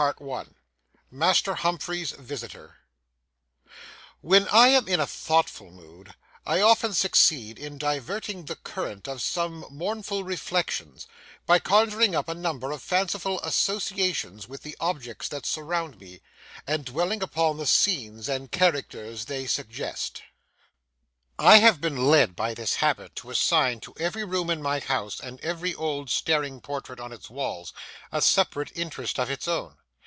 III 0.00 0.44
MASTER 1.10 1.54
HUMPHREY'S 1.56 2.12
VISITOR 2.12 2.78
WHEN 4.22 4.48
I 4.48 4.68
am 4.68 4.88
in 4.88 4.98
a 5.00 5.06
thoughtful 5.06 5.70
mood, 5.70 6.14
I 6.46 6.60
often 6.62 6.94
succeed 6.94 7.58
in 7.58 7.76
diverting 7.76 8.46
the 8.46 8.56
current 8.56 9.06
of 9.06 9.20
some 9.22 9.66
mournful 9.70 10.24
reflections, 10.24 11.06
by 11.44 11.58
conjuring 11.60 12.14
up 12.16 12.26
a 12.28 12.34
number 12.34 12.72
of 12.72 12.82
fanciful 12.82 13.38
associations 13.42 14.48
with 14.48 14.62
the 14.62 14.76
objects 14.80 15.28
that 15.28 15.44
surround 15.46 16.00
me, 16.00 16.22
and 16.66 16.86
dwelling 16.86 17.22
upon 17.22 17.58
the 17.58 17.66
scenes 17.66 18.28
and 18.30 18.50
characters 18.50 19.26
they 19.26 19.46
suggest. 19.46 20.22
I 21.38 21.58
have 21.58 21.80
been 21.82 22.08
led 22.08 22.34
by 22.34 22.54
this 22.54 22.76
habit 22.76 23.14
to 23.16 23.30
assign 23.30 23.78
to 23.80 23.94
every 23.98 24.24
room 24.24 24.48
in 24.50 24.62
my 24.62 24.80
house 24.80 25.20
and 25.20 25.38
every 25.42 25.74
old 25.74 26.08
staring 26.10 26.60
portrait 26.62 26.98
on 26.98 27.12
its 27.12 27.28
walls 27.30 27.72
a 28.10 28.20
separate 28.22 28.72
interest 28.74 29.20
of 29.20 29.30
its 29.30 29.46
own. 29.46 29.76